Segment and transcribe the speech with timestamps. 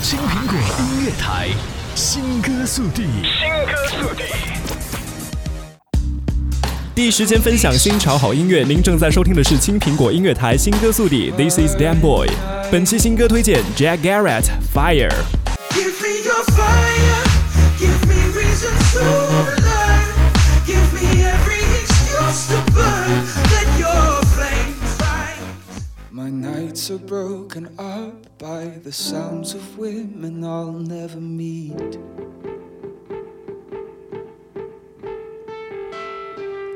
[0.00, 1.48] 青苹果音乐台，
[1.94, 3.02] 新歌速递。
[3.02, 4.24] 新歌速递。
[6.94, 11.30] 第一时间分享新潮好音乐，您正在收听的是青苹果音乐台新歌速递。
[11.36, 12.26] This is Dan Boy。
[12.72, 14.44] 本期新歌推荐：Jack Garrett
[14.74, 15.12] Fire。
[15.72, 17.24] Give me your fire,
[17.78, 19.00] give me reason to
[19.60, 20.08] learn,
[20.64, 23.55] give me every excuse to burn.
[26.76, 31.72] Nights are broken up by the sounds of women I'll never meet.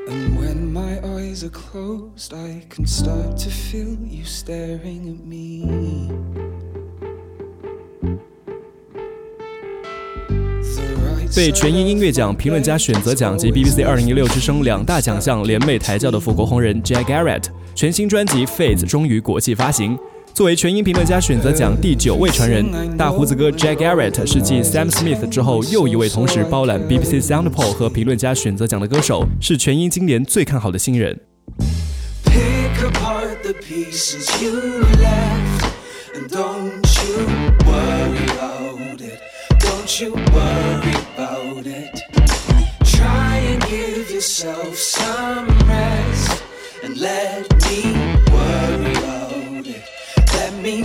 [0.07, 5.69] And when my eyes are closed, I can start to feel you staring at me.
[11.33, 19.97] 被全英音乐奖、评论家选择奖及 BBC 二零一六之声两大奖项联袂抬轿的富国红人 Jack Garrett，全新专辑《Fades》终于国际发行。
[20.33, 22.65] 作为全英评论家选择奖第九位传人，
[22.97, 31.17] 大胡子哥 Jack Garrett 是继 Sam Smith 之后又一位同时包揽 BBC Soundpoll 和评论家选择奖的歌手，是全英今年最看好的新人。
[39.59, 41.10] Don't you worry
[41.59, 42.01] it.
[42.85, 46.43] Try and give yourself some rest
[46.83, 47.81] and let me
[48.31, 49.83] worry about it.
[50.33, 50.83] Let me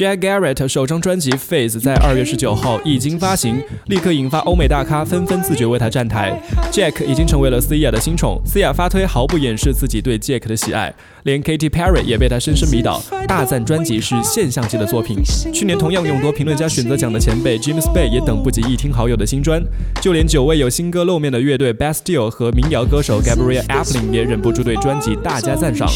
[0.00, 6.32] Jack Garrett 首张专辑《Phase》在二月十九号一经发行，立刻引发欧美大咖纷纷自觉为他站台。
[6.72, 15.18] Jack 已经成为了 Sia 的新宠，Sia 发推毫不掩饰自己对 Jack 的喜爱，连 Katy Perry 也被他深深迷倒，大赞专辑是现象级的作品。
[15.52, 19.62] 去年同样勇夺评论家选择奖的前辈 James Bay 也等不及一听好友的新专，
[20.00, 25.86] 就连久未有新歌露面的乐队 Bastille 和民谣歌手 Gabrielle Aplin 也忍不住对专辑大加赞赏。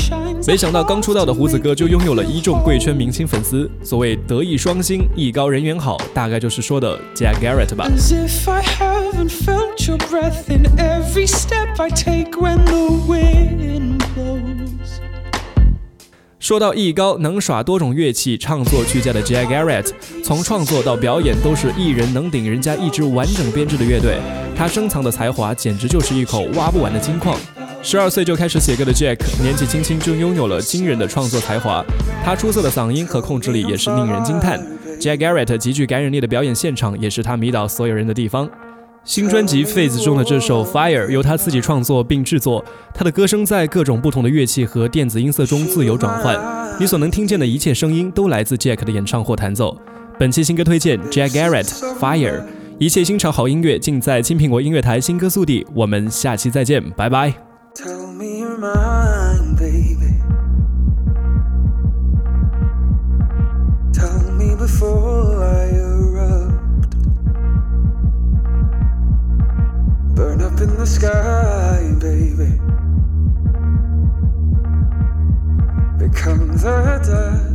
[0.47, 3.69] 没想到刚出道的胡子哥就拥有了一众贵圈明星粉丝。
[3.83, 7.89] 所谓德艺双馨，艺高人缘好，大概就是说的 Jack Garrett 吧。
[16.39, 19.93] 说到艺高，能耍多种乐器，唱作俱佳的 Jack Garrett，
[20.23, 24.19] 从创作到表演都是一人能顶人家一支完整编制的乐队。
[24.55, 27.35] 他深藏的才华简直就是一口挖不完的金矿。
[27.87, 31.85] 十二岁就开始写歌的 Jack，年纪轻轻就拥有了惊人的创作才华。
[32.25, 34.59] 他出色的嗓音和控制力也是令人惊叹。
[34.99, 38.49] Jack Garrett 极具感染力的表演现场也是他迷倒所有人的地方。
[39.05, 46.35] 新专辑《Phase》中的这首《Fire》由他自己创作并制作，他的歌声在各种不同的乐器和电子音色中自由转换，
[46.81, 49.77] 你所能听见的一切声音都来自 Jack 的演唱或弹奏。
[50.19, 51.65] 本期新歌推荐：Jack Garrett
[51.99, 52.41] 《Fire》，
[52.79, 55.67] 一切新潮好音乐尽在青苹果音乐台新歌速递。
[55.75, 57.54] 我们下期再见，拜拜。
[58.55, 60.15] Baby.
[63.93, 66.91] Tell me before I erupt.
[70.15, 72.61] Burn up in the sky, baby.
[75.99, 77.54] Become the dust.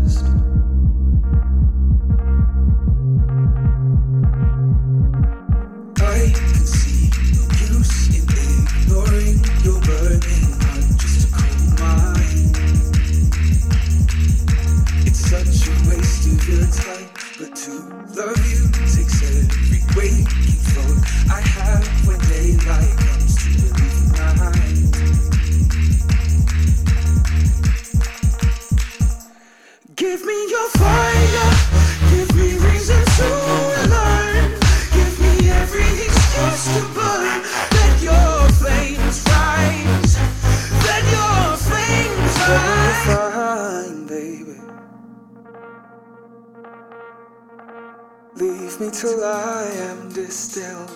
[48.39, 50.89] Leave me till I am distilled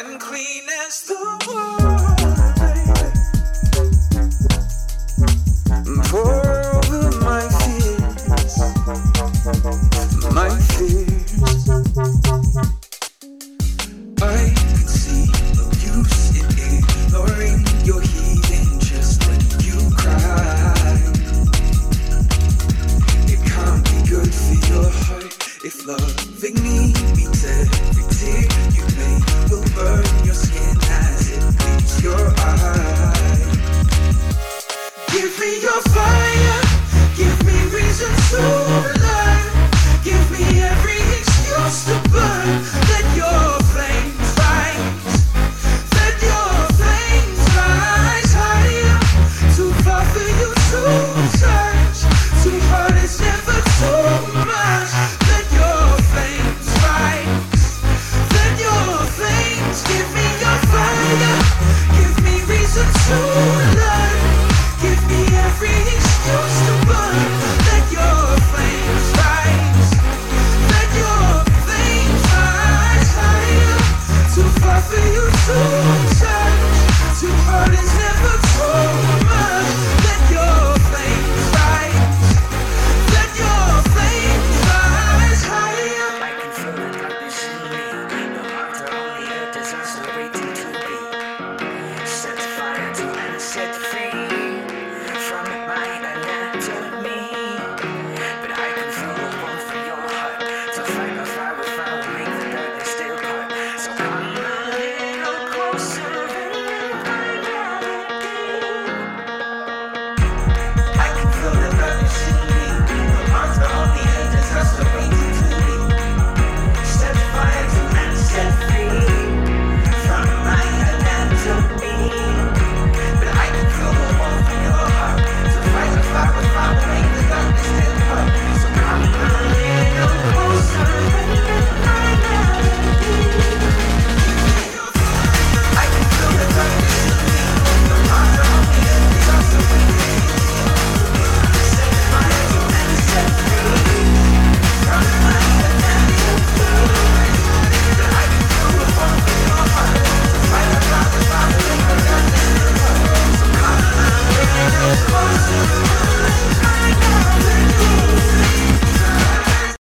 [0.00, 1.85] and clean as the world.
[75.56, 75.85] Thank.